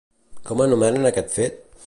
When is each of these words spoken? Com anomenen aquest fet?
Com 0.51 0.63
anomenen 0.65 1.07
aquest 1.11 1.31
fet? 1.39 1.63